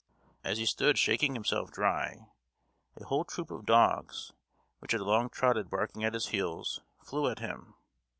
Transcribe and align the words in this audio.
As 0.43 0.57
he 0.57 0.65
stood 0.65 0.97
shaking 0.97 1.35
himself 1.35 1.69
dry, 1.69 2.25
a 2.99 3.03
whole 3.03 3.23
troop 3.23 3.51
of 3.51 3.67
dogs, 3.67 4.33
which 4.79 4.93
had 4.93 5.01
long 5.01 5.29
trotted 5.29 5.69
barking 5.69 6.03
at 6.03 6.15
his 6.15 6.29
heels, 6.29 6.81
flew 7.03 7.29
at 7.29 7.37
him. 7.37 7.75